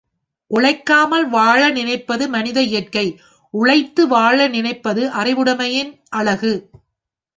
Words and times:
உழைக்காமல் 0.51 1.25
வாழ 1.29 1.59
நினைப்பது 1.69 2.27
மனித 2.27 2.59
இயற்கை 2.61 3.05
உழைத்து 3.53 4.07
வாழ 4.07 4.47
நினைப்பது 4.47 5.03
அறிவுடமை 5.11 5.69
யின் 5.73 5.93
அழகு. 6.09 6.53